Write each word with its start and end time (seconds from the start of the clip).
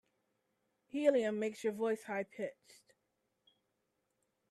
Helium 0.87 1.37
makes 1.37 1.63
your 1.63 1.73
voice 1.73 2.05
high 2.05 2.23
pitched. 2.23 2.95